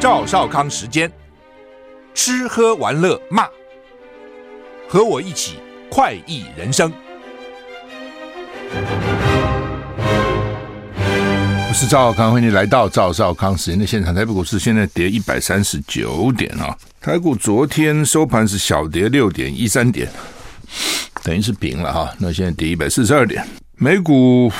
[0.00, 1.12] 赵少康时间，
[2.14, 3.46] 吃喝玩乐骂，
[4.88, 5.58] 和我一起
[5.90, 6.90] 快意人生。
[11.68, 14.14] 我是赵少康，欢迎你来到赵少康时间的现场。
[14.14, 20.08] 台北股市现在跌一百三十九点啊，台股昨天收盘是小跌六点一三点，
[21.22, 22.14] 等于是平了哈。
[22.18, 24.50] 那现在跌一百四十二点，美股。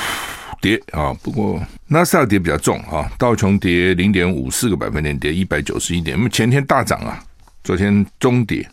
[0.61, 6.17] 跌啊，不过纳斯达克跌比较重啊，道琼跌零点五四个百分点，跌一百九十一点。
[6.17, 7.25] 那么前天大涨啊，
[7.65, 8.69] 昨天中跌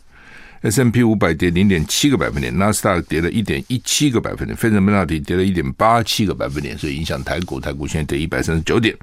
[0.62, 8.94] ，S M P 五百跌零点七个百分点，纳斯达克跌了一点一七个百分点，费城半导体跌了一点八七个百分点，所以影响台股，台股现在跌一百三十九点。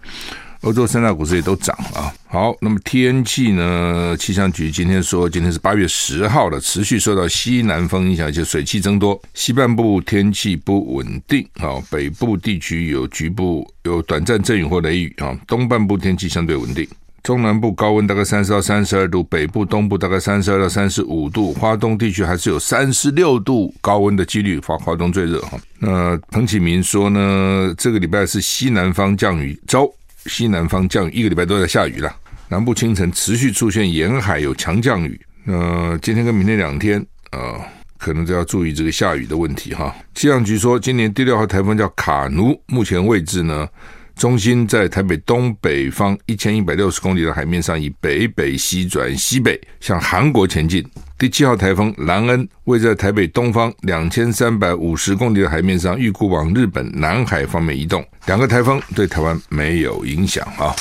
[0.66, 2.12] 欧洲三大股市也都涨啊。
[2.28, 4.18] 好，那么天气呢？
[4.20, 11.78] 气象局今天说，今天是八月十号了，持续受到西南风影响，就水汽增多，西半部天气不稳定啊。
[11.92, 15.38] 北部地区有局部有短暂阵雨或雷雨啊。
[15.46, 16.88] 东半部天气相对稳定，
[17.22, 25.60] 中南部高温大概三十到三十二度，北部、东部大概三十二到三十五度，花东地区还是有三十六度高温的几率，华华东最热哈。
[25.78, 29.94] 那彭启明说呢，这个礼拜是西南方降雨周。
[30.26, 32.16] 西南方降雨，一个礼拜都在下雨了。
[32.48, 35.20] 南部清晨持续出现沿海有强降雨。
[35.46, 37.60] 呃，今天跟明天两天，呃，
[37.98, 39.96] 可能都要注意这个下雨的问题哈。
[40.14, 43.68] 气象局说，今年第六号台风叫卡努，目前位置呢，
[44.16, 50.84] 中心在台北东北方一千一百六十公里的海面上，以北北西转西北向韩国前进。
[51.18, 58.06] 第七号台风兰恩位在台北东方两千三百五十公里的海面上，预估往日本南海方面移动。
[58.26, 60.76] 两个台风对台湾没有影响啊。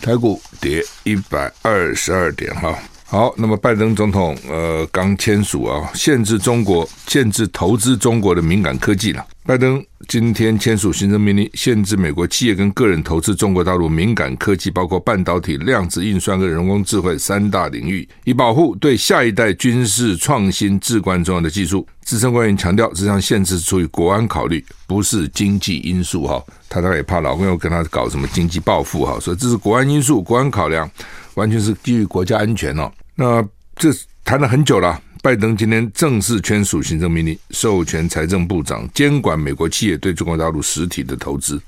[0.00, 2.74] 台股跌一百二十二点哈。
[3.06, 9.24] 好，那么拜登总统呃刚签署啊，限制中国、限制投资中国的敏感科技了。
[9.46, 21.86] 拜登今天签署行政命令，限制美国企业跟个人投资中国大陆敏感科技，包括半导体、量子运算跟人工智慧三大领域，以保护对下一代军事创新至关重要的技术。
[22.02, 26.42] 资深官员强调，这项限制出于国安考虑，不是经济因素哈。
[26.70, 30.90] 他大概也怕老公又跟他搞什么经济报复哈，所以这是国安因素、国安考量，
[31.34, 32.90] 完全是基于国家安全哦。
[33.14, 33.46] 那
[33.76, 33.90] 这
[34.24, 41.60] 谈了很久了，拜登今天正式签署行政命令，授权财政部长监管美国企业对中国大陆实体的投资。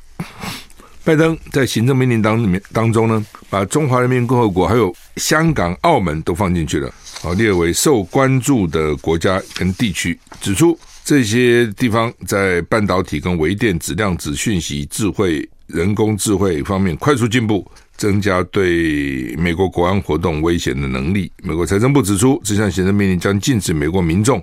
[1.04, 17.64] 拜登在行政命令当里面当中呢，把中华人民共和国还有香港、澳门都放进去了，啊，列为受关注的国家跟地区，指出这些地方在半导体跟微电子、量子讯息、智慧、人工智慧方面快速进步。
[17.96, 21.30] 增加对美国国安活动威胁的能力。
[21.42, 24.42] 美国财政部指出，这项行政命令将禁止美国民众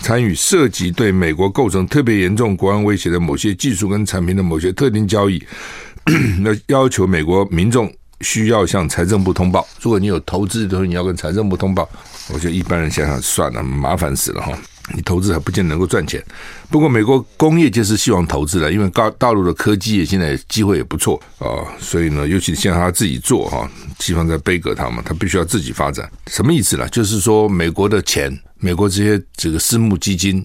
[0.00, 5.42] 参与涉及对美国构成特别严重国安威胁的某些技术跟产品的某些特定交易。
[6.40, 9.66] 那要求美国民众需要向财政部通报。
[9.82, 11.88] 如果你有投资的时候，你要跟财政部通报。
[12.32, 14.52] 我觉得一般人想想算了，麻烦死了哈。
[14.94, 16.22] 你投资还不见得能够赚钱，
[16.68, 26.88] 不过美国工业界是希望投资的，因为大大陆的科技业现在机会也不错啊，所以呢，尤其现在他自己做哈，西方在背革他嘛，他必须要自己发展，什么意思呢？
[26.88, 30.44] 就是说美国的钱，美国这些这个私募基金、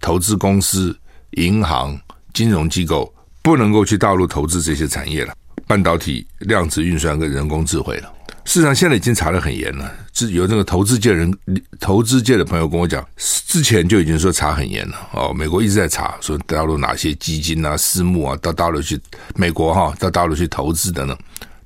[0.00, 0.96] 投资公司、
[1.32, 1.98] 银行、
[2.32, 3.12] 金融机构
[3.42, 5.34] 不能够去大陆投资这些产业了，
[5.66, 8.12] 半导体、量子运算跟人工智慧了。
[8.52, 11.32] 市场现在已经查得很严了，是有那个投资界人、
[11.78, 15.32] 投资界的朋友跟我讲，之前就已经说查很严了哦。
[15.32, 19.00] 美国一直在查，说大陆哪些基金啊、私募啊，到大陆去，
[19.36, 21.16] 美国哈到大陆去投资等等，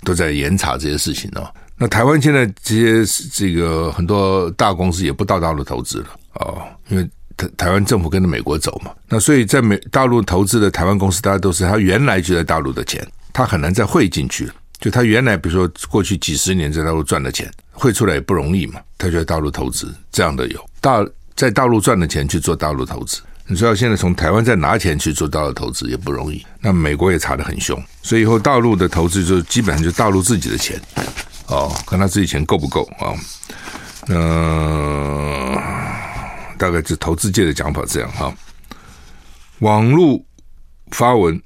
[0.03, 1.49] 都在严查这些事情哦。
[1.79, 8.91] 那台湾现在这些这个很多大公司也不到大陆投资了哦，因为台台湾政府跟着美国走嘛。
[9.09, 13.03] 那所以在美大陆投资的台湾公司，大家都是他原来就在大陆的钱，
[13.33, 14.53] 他很难再汇进去了。
[14.85, 21.03] 就他原来，比如说过去几十年在大陆赚的钱汇出来也不容易嘛，他就在大陆投资，这样的有大
[21.35, 23.23] 在大陆赚的钱去做大陆投资。
[23.47, 30.79] 你知道现在从台湾再拿钱去做大陆投资也不容易，那美国也查得很凶，所以以后大陆的投资就基本上就大陆自己的钱
[31.47, 33.17] 哦，看他自己钱够不够啊？
[34.07, 35.55] 那、
[36.59, 38.31] 大概就投资界的讲法这样哈。
[39.61, 40.23] 网络
[40.91, 41.41] 发文。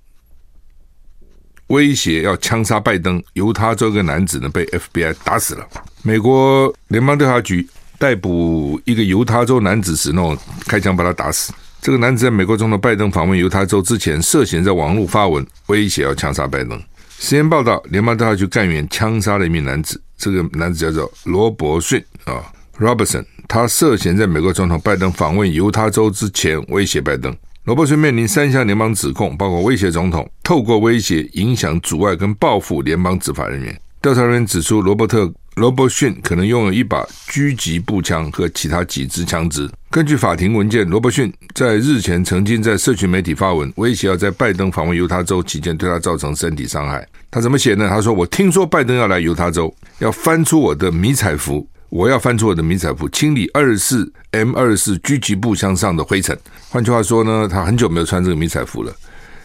[1.69, 5.67] 威胁要枪杀拜登，犹他州一个男子呢被 FBI 打死了。
[6.03, 7.67] 美国联邦调查局
[7.99, 10.37] 逮捕一个犹他州男子时，那种
[10.67, 11.53] 开枪把他打死。
[11.81, 16.81] 这个男子在美国总统拜登访问犹他州之前，涉嫌在网络发文威胁要枪杀拜登。
[17.19, 22.43] 实验报道，联邦调查局干员枪杀了一名男子，这个男子叫做罗伯逊啊
[22.79, 27.37] ，Robertson，他涉嫌在美国总统拜登访问犹他州之前威胁拜登。
[27.69, 33.79] 罗伯逊面临三项联邦指控，包括威胁总统、透过威胁影响、阻碍跟报复联邦执法人员。
[34.00, 39.70] 调查人员指出，罗伯特罗伯逊可能拥有一把狙击步枪和其他几支枪支。
[39.91, 47.06] 根据法庭文件，罗伯逊在日前曾经在社群媒体发文，威胁要在拜登访问犹他州期间对他造成身体伤害。
[47.31, 47.87] 他怎么写呢？
[47.87, 56.38] 他说：“我听说拜登要来犹他州，要翻出我的迷彩服，我要翻出我的迷彩服，清理二四 M 二四狙击步枪上的灰尘。
[56.69, 58.94] 换句话说呢，他很久没有穿这个迷彩服了，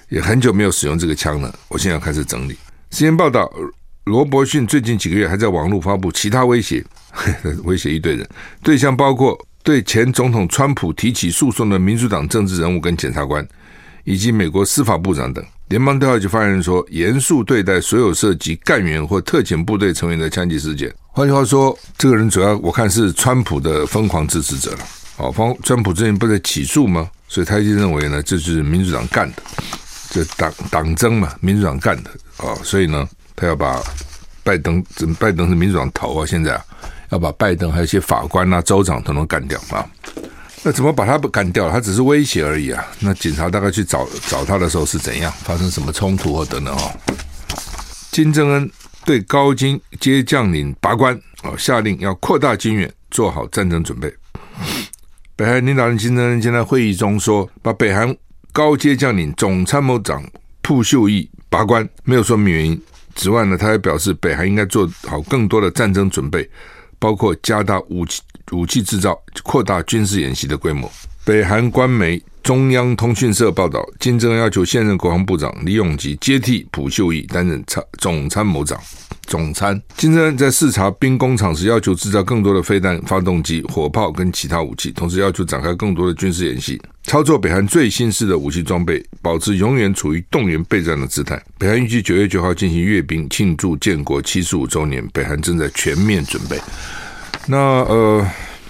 [0.10, 1.54] 也很久没有使用这个枪了。
[1.68, 2.58] 我现在要开始整理。”
[2.92, 3.52] 时间报道。
[4.06, 6.84] 罗伯逊最近几个月还在网络发布其他威胁，
[7.64, 8.28] 威胁一堆人，
[8.62, 13.48] 对象包括对前总统川普提起诉讼的民主党政治人物跟检察官，
[14.04, 15.42] 以及美国司法部长等。
[15.70, 20.94] 联邦调查局发言人说，严肃对待所有涉及干员或特遣部队成员的枪击事件。
[21.08, 24.80] 换句话说，这个人主要我看是川普的疯狂支持者了。
[25.18, 27.10] 哦，方川普之前不在起诉吗？
[27.28, 29.44] 所以他就认为呢，这是民主党干的，
[30.10, 33.08] 这党党争嘛，民主党干的哦，所以呢。
[33.36, 33.82] 他要把
[34.44, 34.82] 拜登，
[35.20, 36.64] 拜登是民主党头啊，现在啊，
[37.10, 39.84] 要把拜登还有一些法官啊、州长统统干掉啊。
[40.66, 41.70] 那怎么把他干掉？
[41.70, 42.86] 他只是威胁而已啊。
[43.00, 45.32] 那警察大概去找找他的时候是怎样？
[45.44, 46.92] 发生什么冲突或等等哦。
[48.12, 48.72] 金正恩
[49.04, 54.14] 对高阶将领拔关哦，下令要扩大军援，做好战争准备。
[55.36, 58.16] 北韩领导人金正恩今天在会议中说，把北韩
[58.54, 60.24] 高阶将领总参谋长
[60.62, 62.82] 朴秀益拔关，没有说明原因。
[63.16, 66.50] 此外呢，他还表示，北韩应该做好更多的战争准备，
[67.04, 68.22] 包括加大武器
[68.54, 70.90] 武器制造、扩大军事演习的规模。
[71.26, 78.80] 北韩官媒中央通讯社报道，金正恩要求现任国防部长李永吉接替朴秀义担任参总参谋长。
[79.26, 91.42] 总参金正恩在视察兵工厂时，要求制造更多的飞弹发动机、火炮跟其他武器，同时要求展开更多的军事演习，操作北韩最新式的武器装备，保持永远处于动员备战的姿态。
[91.58, 95.04] 北韩预计九月九号进行阅兵，庆祝建国七十五周年。
[95.14, 96.60] 北韩正在全面准备。
[97.48, 98.28] 那呃，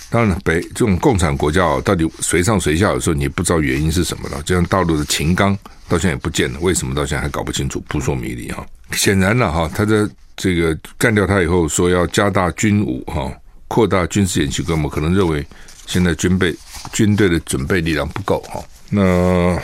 [0.09, 4.41] 当然了，北这种共产国家哦，到底谁上谁下，有时候你不知道原因是什么了。
[4.43, 5.57] 就像大陆的秦刚，
[5.89, 8.65] 到现在也不见了，为什么到现在还搞不清楚，扑朔迷离哈。
[8.91, 10.09] 显然了哈，他的。
[10.35, 13.31] 这个干掉他以后，说要加大军武哈，
[13.67, 15.45] 扩大军事演习规模，可能认为
[15.85, 16.55] 现在军备
[16.91, 18.63] 军队的准备力量不够哈。
[18.89, 19.59] 那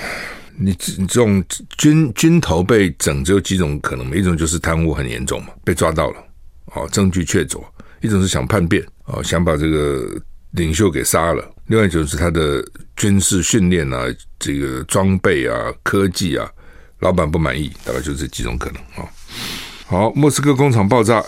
[0.58, 1.44] 你这种
[1.78, 4.16] 军军头被整，只有几种可能嘛？
[4.16, 6.24] 一种就是贪污很严重嘛，被抓到了，
[6.74, 7.64] 哦，证据确凿；
[8.02, 10.22] 一种是想叛变，哦，想把这个
[10.52, 12.64] 领袖给杀了；另外一种是他的
[12.96, 14.06] 军事训练啊，
[14.38, 16.50] 这个装备啊、科技啊，
[17.00, 19.10] 老板不满意，大概就这几种可能啊。
[19.90, 21.20] 好，莫斯科工厂爆炸，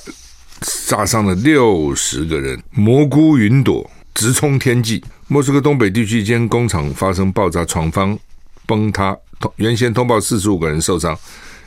[0.62, 5.04] 杀伤了六十个人，蘑菇云朵直冲天际。
[5.28, 8.16] 莫斯科东北地区一间工厂发生爆炸，厂房
[8.68, 9.18] 崩塌。
[9.56, 11.18] 原先通报四十五个人受伤，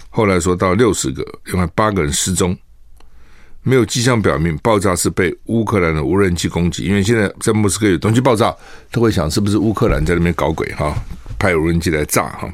[0.08, 2.56] 后来说到六十个，另外八个人失踪。
[3.64, 8.55] 没有迹象表明爆炸是被乌克兰的无人机攻击，因为现在在莫斯科有东西爆炸，
[8.93, 10.94] 都会想是不是乌克兰在那边搞鬼哈，
[11.40, 12.49] 派无人机来炸哈。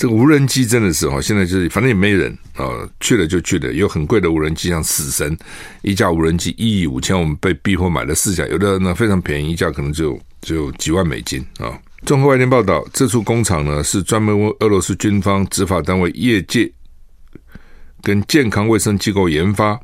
[0.00, 3.70] 这个无人机真的是哦，现在就是反正也没人啊，去了就去了。
[3.70, 5.36] 有很贵的无人机，像死神
[5.82, 11.78] 一架无人机一亿五千，我们被逼迫买了四架，有的呢非常便宜，一架可能就只有几万美金啊。
[12.06, 16.72] 综合外电报道，这处工厂呢是专门为俄罗斯军方、执法单位、业界
[18.00, 19.78] 跟健康卫生机构研发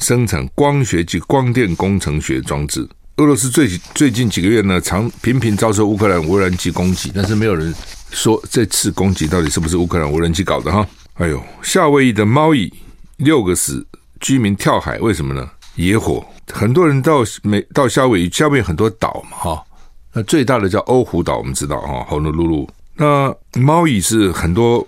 [0.00, 2.86] 生产光学及光电工程学装置。
[3.16, 7.74] 俄罗斯最最近几个月呢，常频频遭受乌克兰无人机攻击，但是没有人。
[8.10, 10.86] 说这次攻击到底是不是乌克兰无人机搞的哈？
[11.14, 12.70] 哎呦，夏威夷的猫蚁
[13.16, 13.86] 六个死，
[14.20, 15.48] 居民跳海，为什么呢？
[15.76, 19.64] 野火，很多人到美到夏威夷，夏威夷很多岛嘛哈。
[20.12, 22.70] 那最大的叫欧胡岛，我们知道哈，honolulu 露露。
[22.96, 24.86] 那猫蚁是很多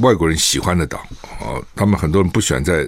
[0.00, 0.98] 外国人喜欢的岛
[1.40, 2.86] 啊，他们很多人不喜欢在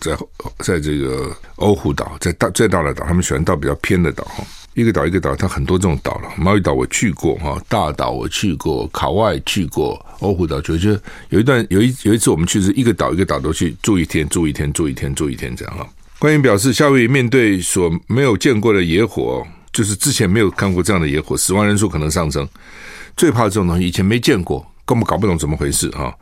[0.00, 0.16] 在
[0.58, 4.44] 在这个欧胡岛，在大最大的岛，他们喜欢到比较偏的岛哈。
[4.74, 6.30] 一个岛一个岛，它很多这种岛了。
[6.36, 10.90] 猫屿岛我去过哈，大岛我去过，卡外去过，欧胡岛就就
[11.28, 15.86] 有一段有一有一次我们去是一个岛一个岛都去住一天住一天住一天住一天这样哈。
[16.20, 22.48] 官员表示，夏威夷面对所没有见过的野火，就是之前没有看过这样的野火，死亡人数可能上升。
[23.16, 26.16] 最怕这种东西，以前没见过，根本搞不懂怎么回事哈。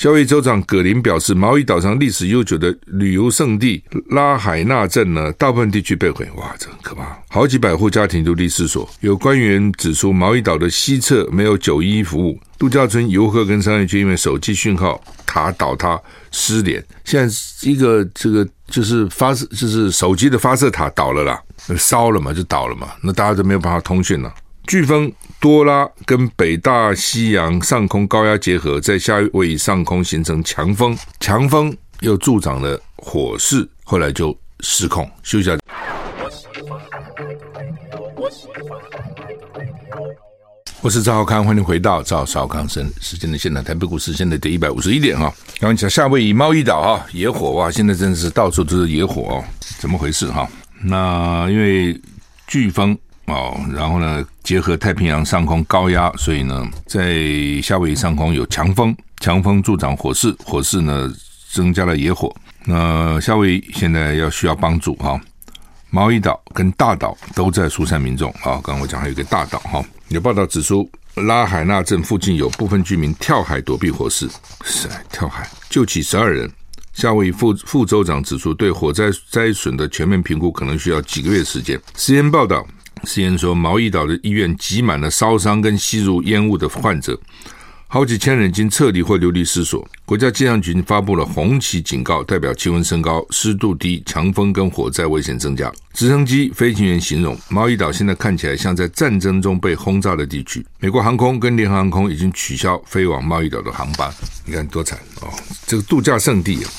[0.00, 8.88] 夏威夷州长葛林表示，毛伊岛上历史悠久的旅游胜地拉海纳镇呢，大部分地区被毁，哇，这很可怕，好几百户家庭流离失所。
[9.00, 16.82] 有官员指出，毛伊岛的西侧没有九一一服务，度假村、游客跟商业区因为手机讯号塔倒塌失联。
[17.04, 17.34] 现在
[17.68, 21.38] 一个这个就是发射，就是手机的发射塔倒了啦，
[21.76, 24.32] 烧了嘛，就倒了嘛，那大家就没有办法通讯了。
[24.70, 35.10] 飓风多拉跟北大西洋上空高压结合，在夏威夷上空形成强风，强风又助长了火势，后来就失控。
[35.24, 35.58] 休息一下。
[40.80, 43.64] 我是赵少康，欢迎回到赵少康生时间的现场。
[43.64, 45.24] 台北股市现在跌一百五十一点哈。
[45.58, 49.44] 刚刚讲夏威夷贸易岛哈野火哇，现在真的是到处都是野火哦，
[49.80, 50.48] 怎么回事哈？
[50.80, 52.00] 那因为
[52.48, 52.96] 飓风
[53.30, 57.14] 哦，然后呢结合太平洋上空高压，所以呢在
[57.62, 61.12] 夏威夷上空有强风，强风助长火势，火势呢
[61.52, 62.34] 增加了野火。
[62.64, 65.20] 那夏威夷现在要需要帮助哈。
[65.92, 68.62] 毛伊岛跟大岛都在疏散民众啊！
[68.62, 74.28] 刚刚我讲还有一个大岛哈，有报道指出，拉海纳镇附近有部分居民跳海躲避火势，
[74.64, 76.48] 是跳海救起十二人。
[76.92, 81.80] 夏威夷副副州长指出，对火灾灾损的全面评估可能需要几个月时间。
[81.96, 82.64] CNN 报道
[83.04, 87.18] ，CNN 说，毛伊岛的医院挤满了烧伤跟吸入烟雾的患者。
[87.92, 89.84] 好几千人已经撤离或流离失所。
[90.04, 95.72] 国家气象局发布了红旗警告，代表气温升高、湿度低、强风跟火灾危险增加。
[95.92, 100.64] 直升机飞行员形容，毛伊岛现在看起来像在战争中被轰炸的地区。
[100.78, 104.08] 美国航空跟联合航空已经取消飞往毛伊岛的航班。
[104.44, 105.28] 你看多惨哦！
[105.66, 106.70] 这个度假胜地啊，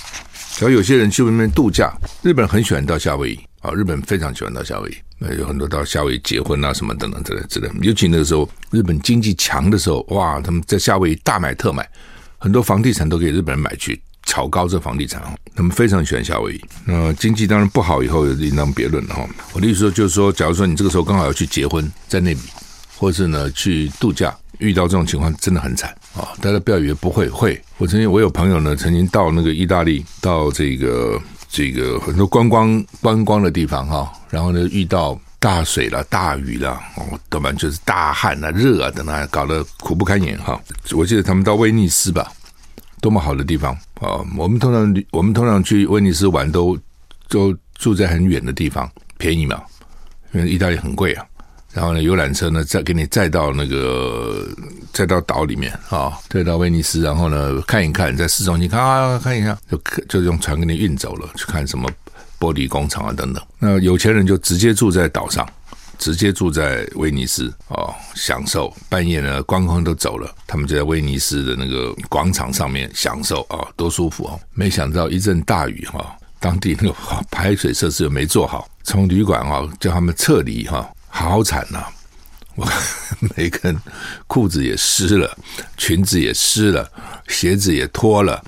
[0.53, 1.91] 只要有些人去外面度假，
[2.23, 4.95] 日本人很喜欢到夏威夷啊，日本非常喜欢到夏威夷。
[5.19, 7.69] 那有很多到夏威夷结婚啊，什么等等之类之类。
[7.81, 11.87] 尤其那个时候，日本经济强的时候，哇，他们在夏威夷大买特买，
[12.39, 15.27] 很多房地产都给日本人买去炒高这房地产哦。
[15.55, 16.61] 他们非常喜欢夏威夷。
[16.85, 19.29] 那经济当然不好以后另当别论了哈。
[19.53, 22.39] 我的意思说，就是说，假如说你这个时候刚好要去结婚，在那里，
[22.97, 26.33] 或是呢去度假，遇到这种情况真的很惨啊！
[26.41, 27.61] 大家不要以为不会会。
[27.77, 31.21] 我曾经我有朋友呢，曾经到那个意大利，到这个。
[31.51, 40.57] 这个很多观光观光的地方哈，然后呢遇到大水了、大雨了，哦，多半就是大旱啊、热啊等等，搞得苦不堪言哈。
[40.93, 42.31] 我记得他们到威尼斯吧，
[43.01, 44.23] 多么好的地方啊！
[44.37, 46.79] 我们通常我们通常去威尼斯玩都
[47.27, 49.61] 都住在很远的地方，便宜嘛，
[50.31, 51.25] 因为意大利很贵啊。
[51.73, 54.45] 然后呢，游览车呢再给你载到那个，
[54.91, 61.89] 载到岛里面啊，载到威尼斯，然后呢看一看，在市中心看啊看一下，就就用船给你运走了，去看什么
[62.39, 63.41] 玻璃工厂啊等等。
[63.57, 65.47] 那有钱人就直接住在岛上，
[65.97, 74.37] 直接住在威尼斯啊，享受半夜呢观光都走了，他们就在威尼斯的那个广场上面享受啊，多舒服啊！
[74.53, 76.95] 没想到一阵大雨哈，当地那个
[77.31, 80.85] 排水设施又没做好，从旅馆啊叫他们撤离哈。
[81.11, 81.83] 好惨呐！
[82.55, 82.67] 我
[83.37, 83.77] 每根
[84.27, 85.37] 裤子也湿了，
[85.77, 86.89] 裙子也湿了，
[87.27, 88.43] 鞋子也脱了，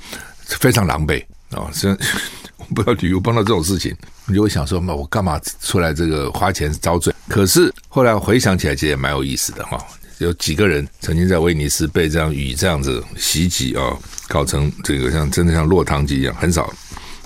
[0.45, 1.69] 非常狼狈啊！
[1.73, 1.97] 这、哦、
[2.57, 7.13] 我不要旅游碰到这种事情，你就会想说：那我干嘛出来这个花钱遭罪？
[7.29, 9.83] 可是后来回想起来，其实也蛮有意思的哈、哦。
[10.19, 16.71] 有几个人曾经在威尼斯被这样雨这样子袭击啊，搞成这个像真的像落汤鸡一样，很少，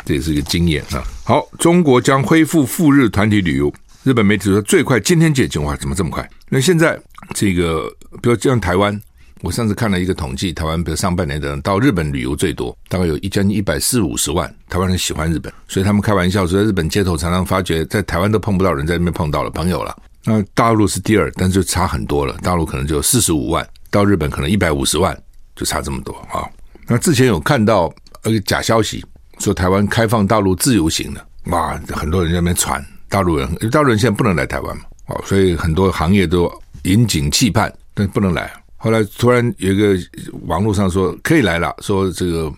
[0.05, 1.03] 这也是一个经验啊。
[1.23, 3.73] 好，中国将恢复赴日团体旅游。
[4.07, 6.25] 日本媒体说最快今天解禁，哇，怎么这么快？
[6.47, 6.97] 那现在
[7.33, 8.97] 这个，比如像台湾，
[9.41, 19.93] 我上次看了一个统计，台湾比如上半年的人到日本旅游最多，大概有一将近一百四五十万台湾人喜欢日本，所以他们开玩笑说，在日本街头常常发觉，在台湾都碰不到人，在那边碰到了朋友了。
[20.23, 25.13] 那大陆是第二，但是就差很多了，大陆可能就四十五万，到日本可能一百五十万，
[25.53, 26.47] 就差这么多啊。
[26.87, 29.05] 那之前有看到一个假消息，
[29.39, 32.81] 说台湾开放大陆自由行的，哇，很多人在那边传。
[33.09, 34.83] 大陆人，大陆人现在不能来台湾嘛？
[35.07, 36.51] 哦，所以很多行业都
[36.83, 38.51] 引颈期盼，但不能来。
[38.75, 39.97] 后来突然有一个
[40.45, 42.53] 网络上说可以来了，说这个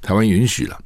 [0.00, 0.78] 台湾允许了，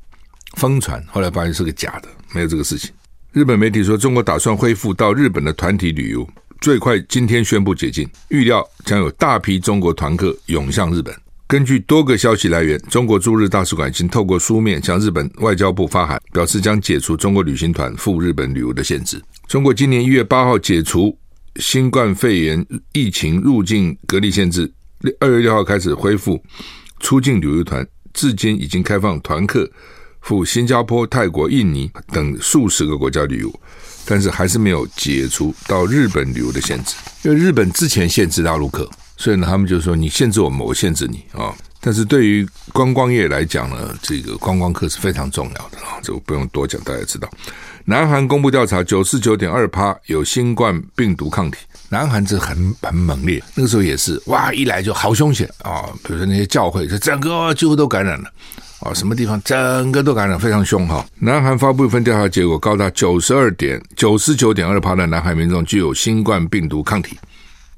[0.56, 1.04] 疯传。
[1.08, 2.90] 后来发现是个假的，没有这个事情。
[3.32, 6.26] 日本媒体说，中国打算恢复到日本的团体旅游，
[6.60, 11.14] 最快今天宣布解禁，预料将有大批中国团客涌向日本。
[11.48, 19.18] 根据多个消息来源，中国驻日大使馆已经透过书面向日本外交部发函，表示将解除中国旅行团赴日本旅游的限制。
[19.46, 21.16] 中国今年一月八号解除
[21.56, 22.62] 新冠肺炎
[22.92, 24.70] 疫情入境隔离限制，
[25.20, 26.38] 二月六号开始恢复
[27.00, 29.66] 出境旅游团，至今已经开放团客
[30.20, 33.60] 赴新加坡、泰国、印尼等数十个国家旅游，
[34.04, 38.86] 但是还是没有解除到日本旅游的限制，因为日本之前限制大陆客。
[39.18, 41.52] 所以呢，他们就说你限制我们，我限制你啊。
[41.80, 47.28] 但是对于观光业来讲呢，这个观光客是非常重要的啊，这个不用多讲，大家知道。
[47.84, 51.58] 南韩公布调查，九十九点二趴有新冠病毒抗体。
[51.88, 55.84] 南韩这很很猛烈，那个时候也是哇，一来就好凶险啊。
[56.04, 58.30] 比如说那些教会，就整个几乎都感染了
[58.80, 61.04] 啊，什么地方整个都感染，非常凶哈。
[61.18, 67.18] 南韩发布一份调查结果，高达九十二点九十九点二趴的南韩民众具有新冠病毒抗体，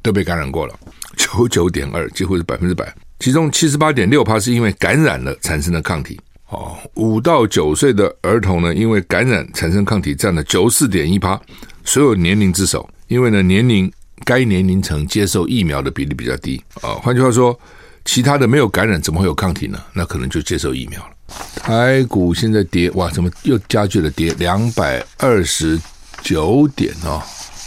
[0.02, 0.74] 都被感染过了。
[1.16, 2.94] 九九点二，几乎是百分之百。
[3.18, 11.38] 其中七十八点六趴是因为感染了产生的抗体，哦，五到九岁的儿童呢，因为感染产生抗体占了九十四点一趴，
[11.84, 12.88] 所有年龄之首。
[13.08, 13.92] 因为呢，年龄
[14.24, 16.94] 该年龄层接受疫苗的比例比较低啊。
[16.94, 17.58] 换句话说，
[18.04, 19.78] 其他的没有感染怎么会有抗体呢？
[19.92, 21.10] 那可能就接受疫苗了。
[21.56, 25.78] 台股现在跌，哇，怎么又加剧了跌两百二十
[26.22, 27.22] 九点哦。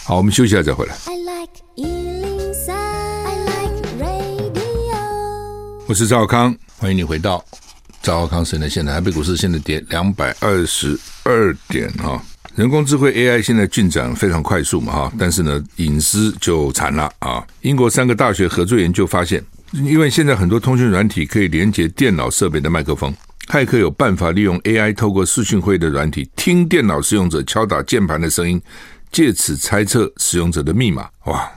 [0.05, 0.95] 好，我们休息一下再回来。
[1.05, 2.12] I like
[5.93, 7.45] 我是赵康，欢迎你回到。
[8.01, 12.19] 赵康生的现在台北股市现在跌两百二十二点哈，
[12.55, 17.45] 人工智慧 AI 现在进展非常快速嘛哈，但是呢隐私就惨了啊！
[17.61, 23.13] 英国三个大学合作研究发现，因为现在很多通讯软体可以连接电脑设备的麦克风，
[23.51, 28.59] 骇客有办法利用 AI 透过视讯会的软体听电脑使用者敲打键盘的声音，
[29.11, 31.07] 借此猜测使用者的密码。
[31.25, 31.47] 哇，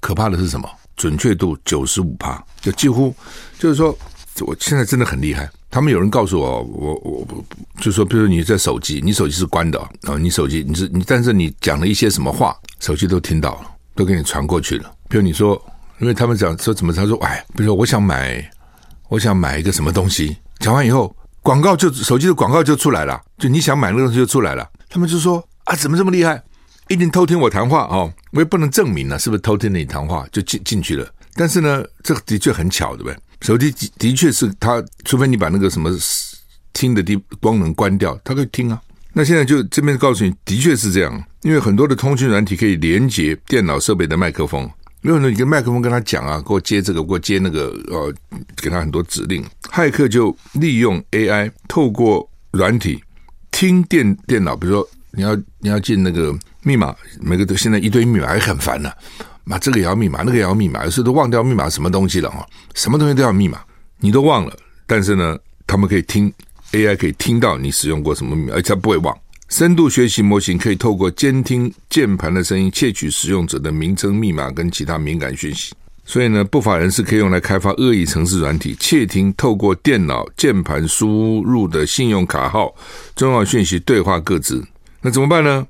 [0.00, 0.68] 可怕的是什么？
[0.96, 3.14] 准确度九十五趴，就几乎
[3.58, 3.96] 就是说，
[4.40, 5.48] 我现在真的很厉害。
[5.70, 7.44] 他们有人告诉我，我我我
[7.80, 14.90] 就说，比如你在手机，你手机是关的啊，你手机你是你，但是你讲了一些什么话，手机都听到了，都给你传过去了。
[15.08, 15.60] 比如你说，
[15.98, 18.48] 因为他们讲说怎么，他说哎，比如说我想买，
[19.08, 24.66] 我想买一个什么东西，讲完以后，广告就手机的广告就出来了，就你想买那个东西就出来了。
[24.88, 26.42] 他们就说啊，怎么这么厉害？
[26.88, 31.08] 一定偷听我谈话哦，我也不能证明呢，是不是偷听你谈话就进进去了？
[31.34, 33.16] 但是呢，这的确很巧，对不对？
[33.42, 35.90] 手机的确是它，除非你把那个什么
[36.72, 38.80] 听的地光能关掉，它可以听啊。
[39.12, 44.70] 那现在就这边告诉你，的确是这样，因为很多的通讯软体可以连接电脑设备的麦克风，
[45.02, 48.14] 有很多你跟麦克风跟他讲啊，给我接这个，给我接那个，呃，
[48.56, 49.44] 给他很多指令。
[49.70, 53.02] 骇客就利用 AI 透过软体
[53.50, 56.34] 听电电脑，比如说你要你要进那个
[56.66, 58.96] 密码，每个都现在一堆密码还很烦呢、啊。
[59.44, 62.44] 嘛，这个也要密码，那个也要密码，有时候都忘掉密码什么东西了哈，
[62.74, 63.60] 什么东西都要密码，
[64.00, 64.52] 你都忘了。
[64.84, 66.32] 但是呢，他们可以听
[66.72, 69.16] AI 可以听到你使用过什么密码，而且不会忘。
[69.48, 75.72] 深度学习模型可以透过监听键盘的声音，窃取使用者的名称、密码跟其他敏感讯息。
[76.04, 82.74] 所以呢，不法人士可以用来开发恶意程式软体，窃听透过电脑键盘输入的信用卡号、
[83.14, 84.66] 重要讯息、对话个资。
[85.00, 85.64] 那怎么办呢？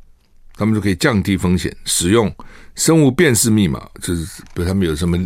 [0.56, 2.32] 他们就可以降低风险，使用。
[2.74, 5.18] 生物辨识密码就是，比如他们有什么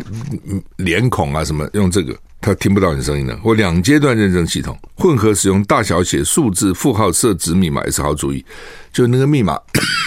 [0.77, 8.45] 脸孔啊什么，用这个他听不到你声音的，或两阶段认证系统，混合使用大小写、数字、负号设置密码也是好主意。
[8.93, 9.59] 就那个密码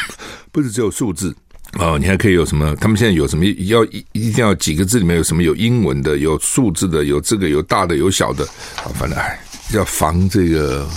[0.51, 1.37] 不是只有数字
[1.79, 2.75] 哦，你还可以有什么？
[2.77, 5.43] 他们现在有什么要一一定要几个字里面有什么？
[5.43, 8.43] 有英文的，有数字的，有这个有大的有小的
[8.77, 9.39] 啊，反正哎，
[9.75, 10.89] 要防这个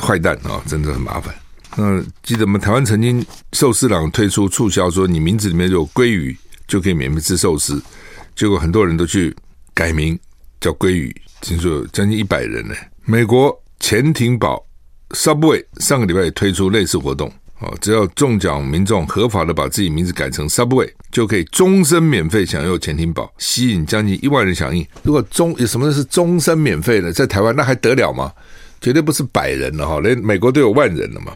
[0.00, 1.34] 坏蛋啊，真的很麻烦。
[1.78, 6.36] 嗯，记得我们台湾曾经寿司郎推出促销，说你名字里面有鲑鱼
[6.66, 7.82] 就可以免费吃寿司，
[8.34, 9.34] 结果很多人都去
[9.74, 10.18] 改名
[10.58, 12.74] 叫鲑鱼，听说有将近一百人呢。
[13.04, 14.66] 美国潜艇堡
[15.10, 24.84] Subway 上个礼拜也推出类似活动，哦，只要中奖民众合法的把自己名字改成 Subway，就可以终身免费享用潜艇堡，吸引将近一万人响应。
[25.02, 28.32] 如果终有什么是终身免费的，在台湾那还得了吗？
[28.80, 31.32] 绝对不是百人了哈，连美国都有万人了嘛。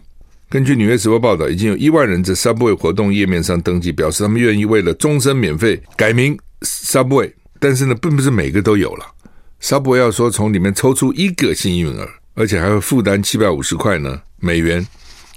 [0.51, 7.31] 根据《纽约时报》报道，已经有一万人在 Subway 活动页面上登记，表示他们愿意为了终身免费改名 Subway。
[7.61, 9.07] 但是呢，并不是每个都有了。
[9.63, 14.85] Subway 要说从里面抽出一个幸运儿，而且还会负担七百五十块呢美元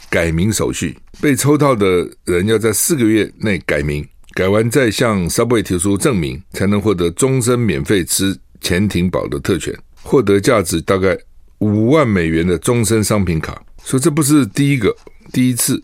[0.09, 0.97] 改名手续。
[1.21, 11.15] 被抽到的人要在四个月内改名，改完再向 Subway 提出证明，才能获得终身免费吃潜艇堡的特权，获得价值大概
[11.59, 13.61] 五万美元的终身商品卡。
[13.83, 14.95] 说这不是第一个，
[15.31, 15.81] 第一次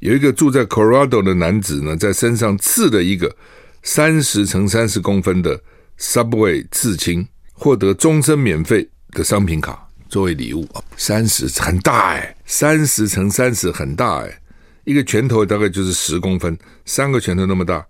[0.00, 3.34] 有一个住在 Colorado 的男子呢，在身上刺了一个
[3.82, 5.60] 三十乘三十公分的
[5.98, 10.68] Subway 刺青，获得终身免费的商品卡作为礼物。
[10.96, 14.40] 三十很大哎，三十乘三十很大哎，
[14.84, 17.86] 一个拳头大概就是十公分，三个拳头那么大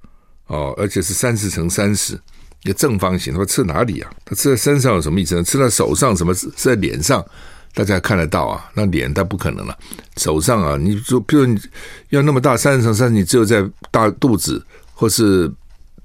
[0.46, 2.14] 哦，而且是三十乘三十，
[2.64, 3.32] 一个正方形。
[3.32, 4.10] 他刺哪里啊？
[4.26, 5.42] 他刺在身上有什么意思呢？
[5.42, 6.34] 刺在手上什么？
[6.34, 7.24] 刺在脸上？
[7.78, 9.78] 大家看得到啊，那脸他不可能了。
[10.16, 11.60] 手上啊，你说，比如你
[12.08, 14.60] 要那么大三十乘三十，你只有在大肚子
[14.92, 15.48] 或是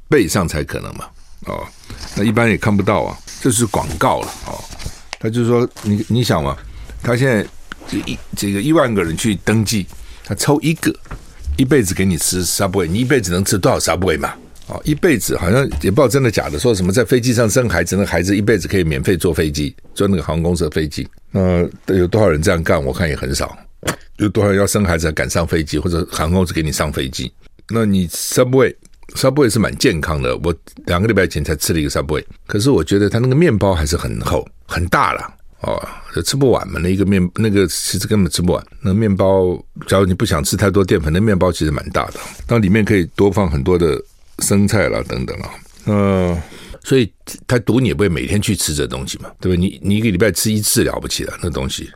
[0.07, 1.05] 背上才可能嘛。
[1.47, 1.65] 哦，
[2.15, 4.53] 那一般也看不到啊，这是广告了哦。
[5.19, 6.55] 他就是说，你你想嘛，
[7.01, 7.43] 他现在
[7.88, 9.88] 这一这个一万个人去登记，
[10.23, 10.95] 他抽一个，
[11.57, 14.36] 一辈子给你吃 Subway，你一辈子能吃多少 Subway 嘛？
[14.67, 21.08] 哦，一辈子好像也不知道真的假的，说什么在飞机上生孩子，那孩子一辈子可以免费坐飞机，坐那个航空公司的飞机。
[21.32, 22.82] 那有多少人这样干？
[22.84, 23.58] 我看也很少。
[24.17, 27.32] 有多少人要生孩子还赶上飞机，或者航空公司给你上飞机？
[27.69, 28.73] 那你 Subway
[29.15, 30.38] Subway 是蛮健康的。
[30.38, 35.82] 我两个礼拜前才吃了一个 Subway，可是我觉得它那个面包还是很厚很大了哦，
[36.23, 36.80] 吃不完嘛。
[36.82, 38.65] 那一个面那个其实根本吃不完。
[38.82, 42.13] 那面包，假如你不想吃太多淀粉，那面包其实蛮大的。
[42.47, 44.02] 那里面可以多放很多的
[44.39, 45.49] 生菜啦等等啊。
[45.85, 46.41] 嗯，
[46.83, 47.11] 所以
[47.45, 49.57] 他赌你也不会每天去吃这东西嘛，对不对？
[49.57, 51.89] 你你一个礼拜吃一次了不起了，那东西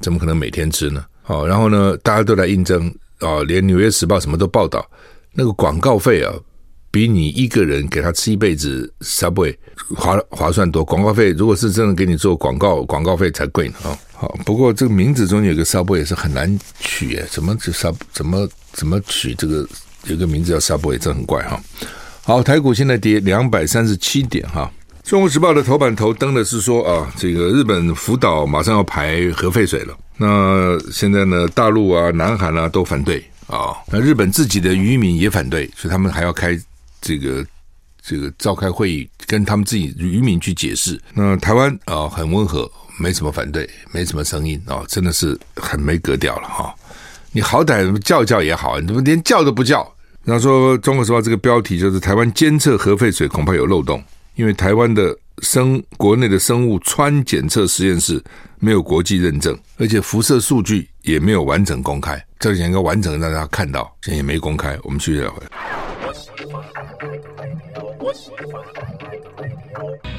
[0.00, 1.04] 怎么可能每天吃呢？
[1.26, 4.88] 哦，然后呢，大家都来应征哦，连《纽约时报》什么都报道，
[5.32, 6.32] 那个广告费啊。
[6.92, 9.54] 比你一个人给他吃一辈子 Subway
[9.94, 13.96] 划划算多，广告费如果是真的给你做广告，广告费才贵呢啊！
[14.12, 19.64] 好，不过这个名字中有个 Subway 也是很难取诶，怎么就 Sub 怎么怎么取这个
[20.04, 21.60] 有个名字叫 Subway，这很怪哈。
[22.22, 24.70] 好，台股现在跌两百三十七点哈。
[25.02, 36.58] 中国时报的头版头登的是说啊，这个日本福岛马上要排核废水了，那现在呢，大陆啊、南韩啊都反对啊，那日本自己的渔民也反对，所以他们还要开。
[37.02, 37.42] 这个
[38.02, 41.00] 这个召开会议，跟他们自己渔民去解释。
[41.14, 46.74] 那台湾啊、很温和，没什么反对，没什么声音啊、真的是很没格调了哈、
[47.32, 49.86] 你好歹叫叫也好，你怎么连叫都不叫？
[50.24, 54.02] 然后说《中国时报》这个标题就是“台湾监测核废水恐怕有漏洞”，
[54.34, 58.22] 因为台湾的生国内的生物穿检测实验室
[58.58, 62.22] 没有国际认证，而且辐射数据也没有完整公开。
[62.38, 64.78] 这里应该完整让大家看到，现在也没公开。
[64.82, 65.48] 我们继续来回来。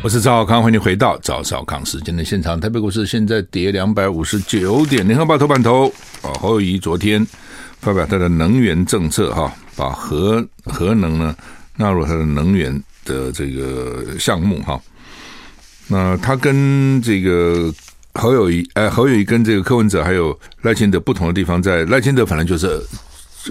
[0.04, 2.60] 我是赵少康，欢迎回到赵少康时间的现场。
[2.60, 5.08] 台北股市现在跌两百五十九点。
[5.08, 5.88] 联合报头版头
[6.24, 7.26] 啊，侯友宜昨天
[7.80, 11.36] 发表他的能源政策哈，把核核能呢
[11.78, 12.74] 纳入他的能源
[13.06, 14.82] 的这个项目哈。
[15.88, 17.72] 那他跟这个
[18.14, 22.82] 侯友宜，哎，侯友宜跟这个柯文哲还有赖清德不同的地方，在赖清德反正就是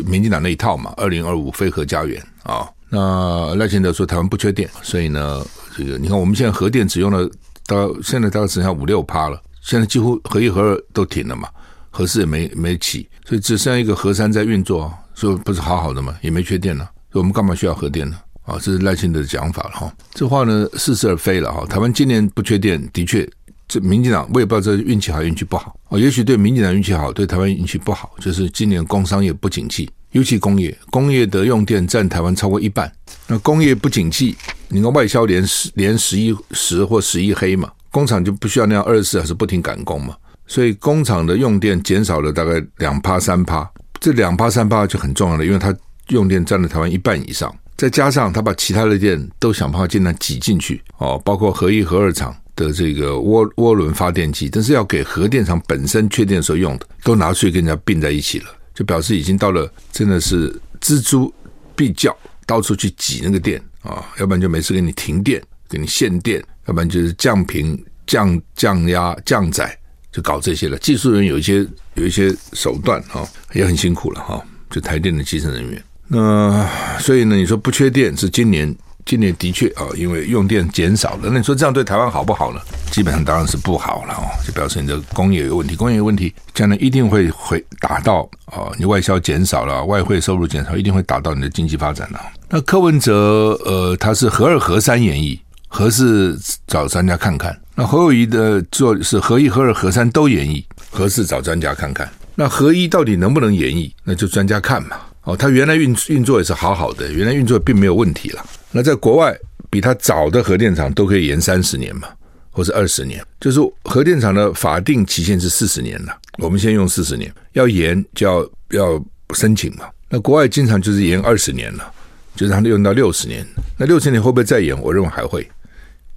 [0.07, 2.69] 民进党那一套嘛，二零二五非核家园啊。
[2.89, 5.41] 那赖清德说台湾不缺电，所以呢。
[5.85, 7.29] 这个你看，我们现在核电只用了
[7.67, 11.49] 到现在大概只剩下五六趴了，现在几乎核一核二都停了嘛，
[11.91, 18.17] 核四也没没起，所以只剩下一个核三在运作，所以不是好好的嘛，也没缺电了，所以我们干嘛需要核电呢？
[18.43, 19.95] 啊，这是赖清德的讲法了哈。
[20.13, 21.65] 这话呢似是而非了哈。
[21.67, 23.29] 台湾今年不缺电，的确，
[23.69, 29.89] 这民进党我也不知道这运气好运气不好哦，也许对民进党运气好，对台湾运气不好，就是今年工商业不景气。
[30.13, 32.91] 尤其工业，工业的用电占台湾超过一半。
[33.27, 34.37] 那工业不景气，
[34.69, 40.17] 你看外销连十连十一十或十一黑嘛，工厂就不需要那样二十四小时不停赶工嘛。
[40.47, 43.71] 所以工厂的用电减少了大概两趴三趴，
[44.01, 45.73] 这两趴三趴就很重要了，因为它
[46.09, 47.55] 用电占了台湾一半以上。
[47.77, 58.47] 再加上它把其他的电都想办法尽量挤进去哦，包括核一核二厂的这个涡涡轮发电机，但是要给核电厂本身缺电的时候用的，都拿出去跟人家并在一起了。
[58.81, 61.31] 就表示已经到了，真的是錙铢
[61.77, 62.17] 必较，
[62.47, 65.39] 到处去挤那个电啊，要不然就没事给你停电，
[65.69, 69.79] 给你限电，要不然就是降频、降降压、降载，
[70.11, 70.79] 就搞这些了。
[70.79, 71.57] 技术人有一些
[71.93, 74.43] 有一些手段啊，也很辛苦了哈。
[74.71, 76.67] 就台电的基层人员，那
[77.01, 78.75] 所以呢，你说不缺电是今年。
[79.07, 82.61] 今年的确啊，因为用电减少了，那你说这样对台湾好不好呢？
[82.91, 92.21] 基本上当然是不好了哦，就表示你的工业有问题，工业有问题，将来一定会会打到啊，你外销减少了，外汇收入减少，一定会打到你的经济发展了。
[92.49, 97.57] 那柯文哲呃，他是合二合三演绎，核四找专家看看。
[97.75, 102.11] 那侯友宜的做是合一合二合三都演绎，核四找专家看看。
[102.35, 103.91] 那合一到底能不能演绎？
[104.03, 104.97] 那就专家看嘛。
[105.25, 108.45] 哦，他原来运运作也是好好的，原来运作并没有问题了。
[108.71, 109.37] 那在国外，
[109.69, 112.09] 比他早的核电厂都可以延三十年嘛，
[112.51, 113.23] 或是二十年。
[113.39, 119.05] 就是核电厂的法定期限是四十年了，我们先用四十年，要延就要要
[119.35, 119.85] 申请嘛。
[120.09, 121.93] 那国外经常就是延二十年了，
[122.35, 123.47] 就是他用到六十年。
[123.77, 124.79] 那六十年会不会再延？
[124.81, 125.47] 我认为还会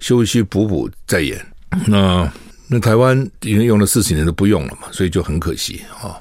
[0.00, 1.38] 修修补补再延。
[1.86, 2.32] 那
[2.68, 6.18] 那台湾已经用了四十年都不用了嘛，所以就很可惜啊。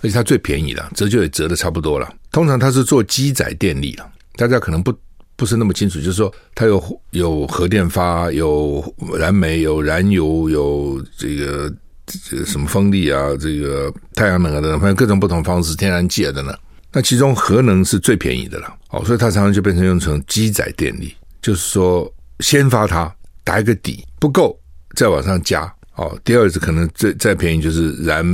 [0.00, 2.08] 而且它最便宜了，折旧也折的差不多了。
[2.30, 4.94] 通常它是做机载电力了，大家可能不
[5.34, 11.72] 不是那么清楚，就是说它有有核电发，有燃煤，有燃油，有这个
[12.06, 16.56] 这什么风力啊，这个太阳能啊等等，反正各种不同方式，天然气啊等等。
[16.92, 24.58] 那其中核能是最便宜的了，哦，所以它常常就变成用成机载电力，就是说先发它打一个底不够，
[24.94, 25.62] 再往上加。
[25.96, 28.24] 哦，第二次可能最再便宜就是燃。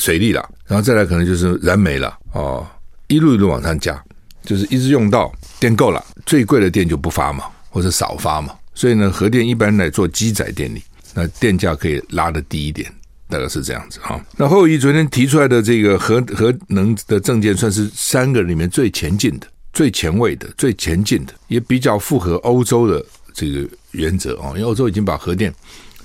[0.00, 2.66] 水利了，然后再来可能就是燃煤了哦，
[3.06, 4.02] 一路一路往上加，
[4.42, 8.54] 就是一直用到电够了，最贵的电就不发嘛，或者少发嘛。
[8.74, 10.82] 所以呢，核电一般来做机载电力，
[11.14, 12.90] 那电价可以拉得低一点，
[13.28, 14.20] 大概是这样子哈。
[14.36, 25.54] 那侯友宜昨天提出来的这个核核能的证件，算是三个里面最前进的、最前卫的、最前进的，也比较符合欧洲的这个原则哦，因为欧洲已经把核电。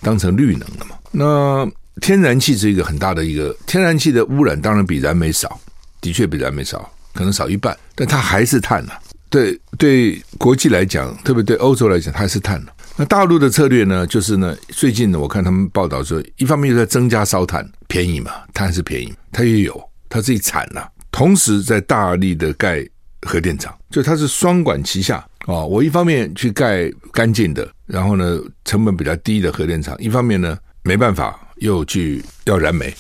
[0.02, 0.96] 当成绿能了嘛。
[1.10, 1.68] 那
[2.02, 5.60] 天然气是一个很大的一个天然气的污染，当然比燃煤少，
[6.02, 9.00] 的确比燃煤少，可能少一半，但它还是碳啊。
[9.30, 12.68] 对对，国际来讲，特别对欧洲来讲，它还是碳啊。
[12.96, 22.88] 那大陆的策略呢，就是呢，最近呢，我看他们报道说，一方面又在增加烧炭，便宜嘛，碳是便宜，它也有，它自己产了，同时在大力的盖
[23.24, 25.66] 核电厂，就它是双管齐下哦。
[25.66, 32.94] 我一方面去盖干净的，然后呢，成本比较低的核电厂，一方面呢，没办法又去要燃煤，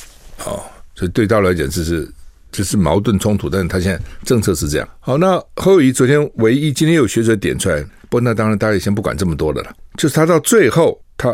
[0.43, 0.61] 哦，
[0.95, 2.11] 所以对大陆来讲，这是
[2.51, 4.89] 这是矛盾冲突，但是他现在政策是这样。
[4.99, 9.73] 好，那侯友宜昨天唯一今天有学者点出来，不那当然大家也先不管这么多的了。
[9.97, 11.33] 就是他到最后，他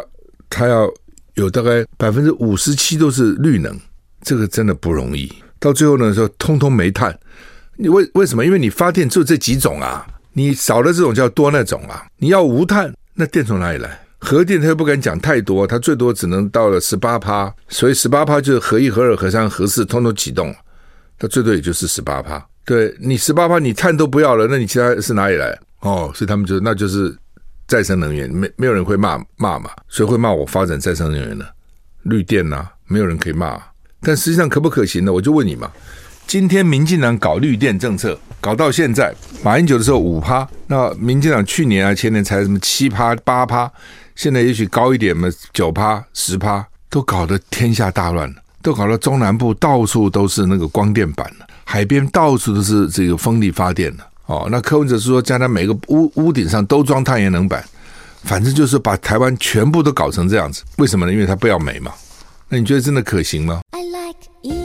[0.49, 0.87] 他要
[1.35, 3.79] 有大概百分之五十七都是绿能，
[4.21, 5.31] 这个真的不容易。
[5.57, 7.17] 到最后呢，说通通煤炭，
[7.77, 8.45] 你为为什么？
[8.45, 12.05] 因为你发电就这几种啊，你少了这种就要多那种啊。
[12.17, 13.99] 你要无碳，那电从哪里来？
[14.21, 20.55] 核电他又不敢讲太多，他最多只能到了十八趴，所以十八趴就是核一、核二、核三、核四通通启动，
[21.19, 22.41] 它最多也就是十八趴。
[22.63, 25.59] 对你十八趴，你碳都不要了，那你其他是哪里来？
[25.81, 27.13] 哦，所以他们就那就是。
[27.67, 29.69] 再生能源没没有人会骂骂嘛？
[29.87, 31.45] 谁会骂我发展再生能源呢？
[32.01, 33.57] 绿电呐、没有人可以骂。
[34.01, 35.13] 但实际上可不可行呢？
[35.13, 35.71] 我就问你嘛。
[36.27, 43.71] 今天民进党搞绿电政策，搞到现在，马英九的时候五趴，那民进党去年啊前年才什么七趴八趴，
[44.15, 54.07] 现在也许高一点嘛，九趴十趴，都搞得天下大乱了，都搞到中南部到处都是那个光电板了，海边到处都是这个风力发电了。
[54.27, 57.63] 哦，那柯文哲是说，将来每个屋屋顶上都装太阳能板，
[58.23, 60.63] 反正就是把台湾全部都搞成这样子。
[60.77, 61.11] 为什么呢？
[61.11, 61.91] 因为他不要煤嘛。
[62.47, 64.60] 那你觉得真的可行吗？I like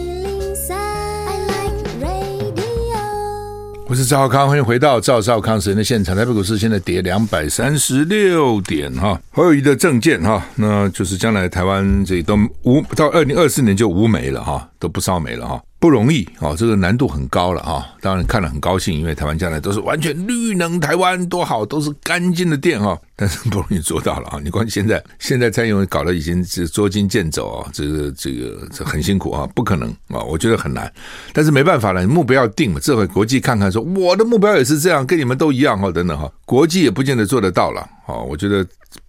[3.89, 6.17] 我是赵少康，欢迎回到赵少康时间的现场。
[6.17, 9.19] 台北股市现在跌两百三十六点哈。
[9.31, 15.63] 侯友谊的证件哈，那就是将来台湾这都无到二零二四年就无煤了哈，都不烧煤了哈。
[15.79, 17.87] 不容易啊，这个难度很高了啊！
[18.01, 22.99] 当然看了很高兴，因为台湾将来都是完全绿能，台湾多好，都是干净的电哈。
[23.15, 24.41] 但是不容易做到了啊！
[24.43, 30.91] 你光现在现在蔡英文搞得已经是捉襟见肘啊，这个这个这很辛苦啊，不可能啊，我觉得很难。
[31.33, 38.67] 但是没办法了，目标要定嘛，这回国际看看说我的目标也是这样，跟你们都一样哈，等等哈，国际也不见得做得到了啊，我觉得。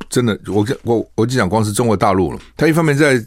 [0.10, 3.22] 真的，我我我就讲，光是中国大陆了，他一方面在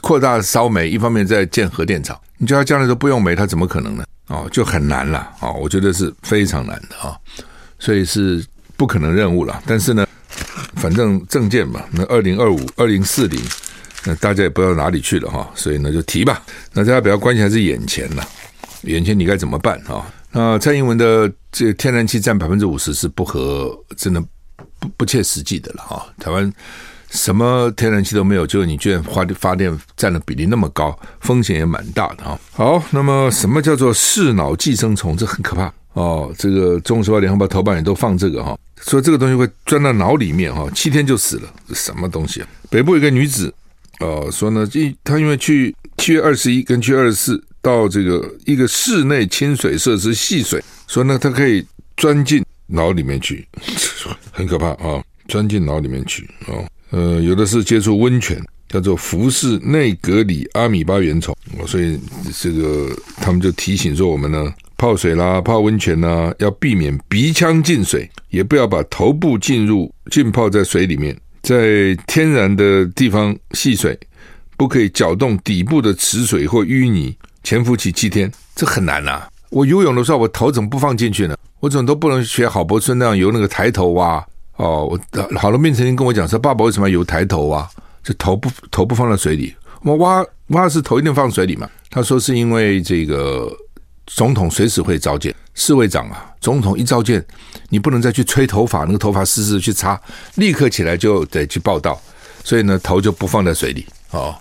[0.00, 2.18] 扩大烧煤，一方面在建核电厂。
[2.38, 4.04] 你叫他将来都不用煤，他怎么可能呢？
[4.28, 5.50] 哦，就很难了啊！
[5.50, 7.16] 我觉得是非常难的啊，
[7.78, 8.44] 所以是
[8.76, 9.62] 不可能任务了。
[9.66, 10.06] 但是呢，
[10.76, 13.40] 反正政见嘛，那二零二五、二零四零，
[14.04, 16.42] 那大家也不知道哪里去了哈，所以呢就提吧。
[16.72, 18.26] 那大家比较关心还是眼前了，
[18.82, 20.06] 眼前你该怎么办啊？
[20.30, 24.22] 那蔡英文的这天然气占百分之五十是不合，真的。
[24.78, 26.52] 不不切实际的了哈，台湾
[27.12, 32.40] 什么天然气都没有，就是你居然发发电占的比例那么高，风险也蛮大的哈。
[32.52, 35.16] 好，那么什么叫做视脑寄生虫？
[35.16, 36.34] 这很可怕哦。
[36.38, 42.48] 这个《中时报》《联合报》头版也都放这个哈，说这个东西会钻到脑里面哈，七天就死了，这什么东西啊？
[42.70, 43.54] 北部有个女子
[44.00, 52.44] 哦，说呢，一她因为去七月二十一跟七月二十四到这个一个室内亲水设施戏水，说呢，她可以钻进。
[52.68, 53.46] 脑里面去，
[54.32, 55.02] 很可怕啊！
[55.28, 56.56] 钻进脑里面去啊！
[56.92, 61.34] 呃，有的是接触温泉，叫做福氏内格里阿米巴原虫，
[61.66, 61.98] 所以
[62.38, 73.98] 这个他们就提醒说，我们呢泡水啦、泡温泉啦，要避免鼻腔进水，也不要把头部进入浸泡在水里面，在天然的地方戏水，
[74.58, 81.34] 不可以搅动底部的池水或淤泥，潜伏期七天，这很难呐、我游泳的时候，我头怎么不放进去呢？
[81.60, 84.22] 我怎么都不能学郝柏村那样游那个抬头蛙
[84.56, 84.86] 哦！
[84.86, 85.00] 我
[85.38, 87.68] 郝龙斌曾经跟我讲说，爸爸为什么要游抬头蛙？
[88.02, 91.70] 就头不头不放在水里，我蛙蛙是头一定放水里嘛？
[91.88, 93.48] 他说是因为这个
[94.06, 97.24] 总统随时会召见，侍卫长啊，总统一召见，
[97.68, 100.00] 你不能再去吹头发，那个头发湿湿去擦，
[100.34, 102.00] 立刻起来就得去报到，
[102.42, 104.34] 所以呢，头就不放在水里哦。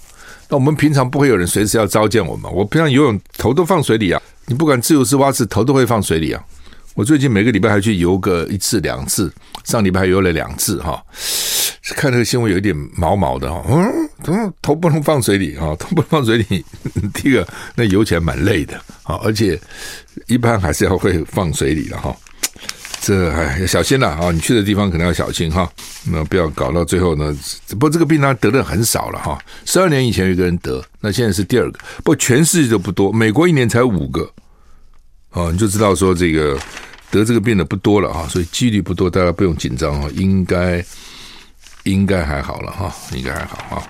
[0.49, 6.43] 那我们平常不会有人随时要召见我们，我平常游泳头都放水里啊，你不管自由式蛙式头都会放水里啊。
[6.93, 9.31] 我最近每个礼拜还去游个一次两次，
[9.63, 11.01] 上礼拜还游了两次哈。
[11.95, 15.75] 看这个新闻有一点毛毛的哈，嗯，怎么头不能放水里哈？
[15.79, 16.65] 头不能放水里，
[17.13, 19.59] 第一个那游起来蛮累的啊，而且
[20.27, 22.15] 一般还是要会放水里的哈。
[23.01, 24.31] 这还小心了啊！
[24.31, 25.67] 你去的地方可能要小心哈，
[26.05, 27.35] 那不要搞到最后呢。
[27.69, 34.31] 不过这个病呢得的很少了哈，十二年以前有一个人得，那现在是第二个，不全世界都不多，美国一年才五个。
[35.31, 36.57] 哦，你就知道说这个
[37.09, 40.83] 得这个病的不多了啊，所以几率不多，大家不用紧张啊，应该
[41.83, 43.83] 应该还好了哈，应该还好哈。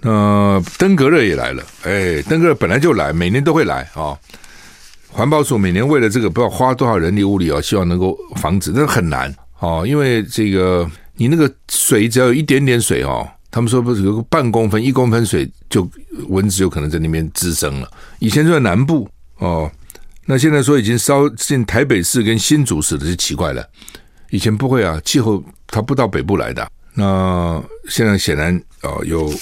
[0.00, 4.16] 那登革热也来了，哎，登革热本来就来，每年都会来啊。
[5.08, 15.88] 环保署每年为了这个，不知道花多少人力物力啊，希望能够防止，但是很难哦，因为这个你那个水只要有一点点水哦，他们说不是有个半公分、一公分水，就
[16.28, 17.90] 蚊子有可能在那边滋生了。
[18.18, 19.70] 以前就在南部哦，
[20.26, 23.66] 那现在说已经烧进台北市跟新竹市的，就奇怪了。
[24.30, 29.32] 以前不会啊，气候它不到北部来的，那现在显然啊有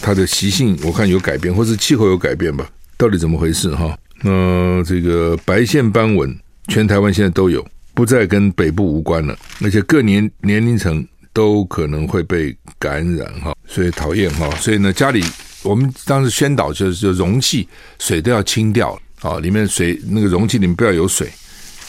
[0.00, 2.66] 它的习性，我看有改变，或是气候有改变吧？
[2.96, 3.98] 到底怎么回事哈？
[4.22, 6.34] 那这个白线斑纹，
[6.68, 14.48] 全台湾现在都有，不再跟北部无关了，而且各年年龄层都可能会被感染哈，所以讨厌哈。
[14.56, 15.24] 所以呢，家里
[15.62, 21.28] 我们当时宣导就是，就容器水都要清掉啊，里面水那个容器里面不要有水，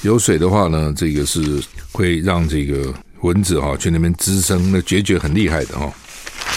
[0.04, 5.92] 有水的话呢，这个是会让这个蚊子哈去那边滋生，那决绝很厉害的哈。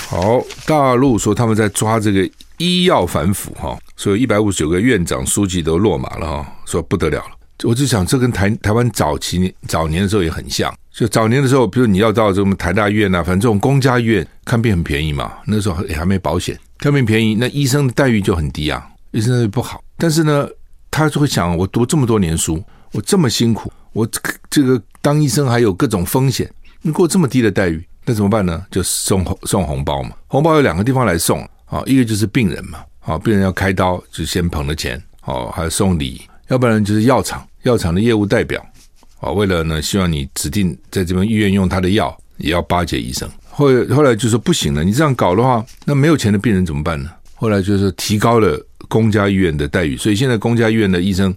[0.09, 2.31] 好，大陆说他们在抓这个。
[2.59, 7.37] 医药反腐哈，所以一百五十九个院长书记都落马了哈，说不得了了。
[7.65, 10.75] 我就想，这跟台台湾早期早年的时候也很像。
[10.91, 19.85] 就早年的时候，比如你要到这种台大医院啊，反正这种公家医院看病很便宜嘛，那时候也还没保险，看病便宜，那医生的待遇就很低啊，医生待遇不好。
[19.99, 20.49] 但是呢，
[20.91, 24.09] 他就会想，我读这么多年书，我这么辛苦，我
[24.51, 26.51] 这个当医生还有各种风险，
[26.83, 28.65] 你给我这么低的待遇，那怎么办呢？
[28.71, 31.47] 就送送红包嘛，红包有两个地方来送。
[31.67, 38.65] 啊，一个就是病人嘛，啊，病人要开刀就先捧了钱，哦，还要送礼，要不然就是药厂，药厂的业务代表，
[39.19, 43.29] 啊，为了呢，希望你指定在这边医院用他的药，也要巴结医生。
[43.51, 47.11] 后后来就说不行了，你这样搞的话，那没有钱的病人怎么办呢？
[47.35, 51.35] 后来就是提高了公家医院的待遇，所以现在公家医院的医生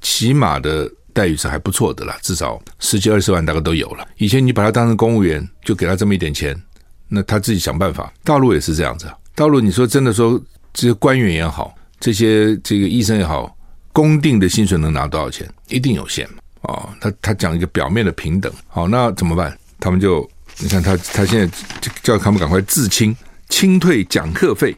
[0.00, 4.06] 起码的待遇是还不错的啦，至少十几二十万大概都有了。
[4.16, 6.60] 以前你把他当成公务员，就给他这么一点钱，
[7.08, 8.12] 那他自己想办法。
[8.24, 9.06] 大陆也是这样子。
[9.34, 10.40] 大陆，你说真的说，
[10.72, 13.56] 这些官员也好，这些这个医生也好，
[13.92, 15.48] 公定的薪水能拿多少钱？
[15.68, 16.36] 一定有限嘛？
[16.62, 19.56] 哦，他他讲一个表面的平等，好，那怎么办？
[19.78, 21.58] 他们就你看他他现在
[22.02, 23.16] 叫他们赶快自清，
[23.48, 24.76] 清退讲课费，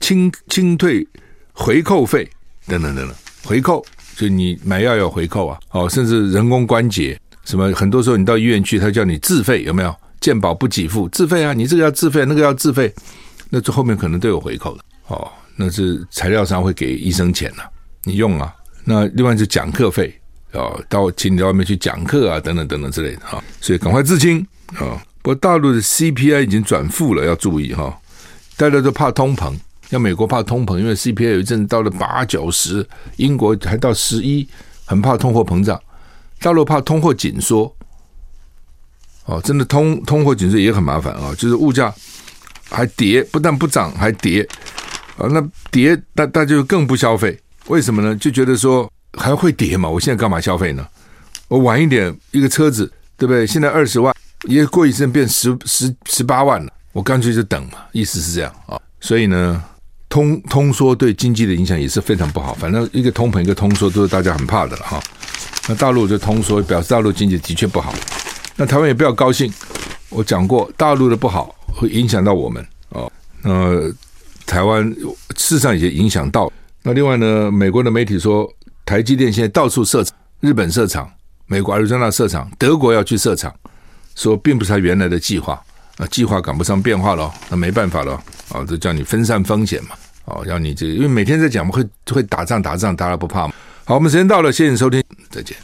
[0.00, 1.06] 清清退
[1.60, 2.26] 回扣费
[2.66, 3.84] 等等等等，回扣
[4.16, 9.94] 就你买药要回扣啊，哦，甚至人工关节什么，很多时候你到医院去，他叫你自费，有没有？
[10.20, 12.92] 健保不给付，自费啊，你这个要自费，那个要自费。
[13.50, 17.62] 那这后面可能都有回扣的哦，那是材料商会给医生钱呐、
[18.04, 18.54] 你用啊。
[18.84, 20.14] 那另外是讲课费
[20.52, 23.44] 哦，到请你到外面去讲课啊，等等等等之类的哈、哦。
[23.60, 24.40] 所以赶快自清
[24.74, 25.00] 啊、哦！
[25.22, 27.94] 不过大陆的 CPI 已经转负了，要注意哈、哦。
[28.56, 29.54] 大家都怕通膨，
[29.90, 34.48] 像美国怕通膨，因为 CPI 有一阵子到了八九十，英国还到十一，
[34.84, 35.80] 很怕通货膨胀。
[36.40, 37.74] 大陆怕通货紧缩，
[39.26, 41.92] 哦，真的通通货紧缩也很麻烦啊、就是物价。
[42.72, 44.48] 还跌，不但不涨，还跌，
[45.16, 48.14] 啊，那跌，大大家就更不消费，为什么呢？
[48.14, 50.86] 就觉得说还会跌嘛，我现在干嘛消费呢？
[51.48, 53.44] 我晚一点一个车子，对不对？
[53.44, 58.80] 现在二十万，也过一阵变十十十八万了，我干脆就等嘛，意思是这样啊。
[59.00, 59.64] 所以呢，
[60.10, 62.52] 通通缩对经济的影响也是非常不好。
[62.52, 65.02] 反正一个通膨，一个通缩，都是大家很怕的了哈。
[65.66, 67.94] 那大陆就通缩，表示大陆经济的确不好。
[68.56, 69.50] 那台湾也不要高兴，
[70.10, 71.56] 我讲过，大陆的不好。
[71.72, 73.10] 会影响到我们哦，
[73.42, 73.90] 那
[74.44, 74.84] 台湾
[75.36, 76.52] 事实上也影响到。
[76.82, 78.46] 那另外呢，美国的媒体说，
[78.84, 81.08] 台积电现在到处设厂，日本设厂，
[81.46, 83.54] 美国亚利桑那设厂，德国要去设厂，
[84.16, 85.62] 说并不是他原来的计划
[86.00, 88.12] 啊，计划赶不上变化了，那没办法了
[88.48, 89.90] 啊，这叫你分散风险嘛，
[90.24, 93.52] 哦，要你这，因为每天在讲，会会打仗打仗，大家不怕嘛。
[93.84, 95.54] 好，我们时间到了，谢谢收听，再见。